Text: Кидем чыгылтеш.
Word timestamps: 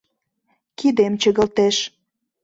Кидем 0.77 1.13
чыгылтеш. 1.21 1.77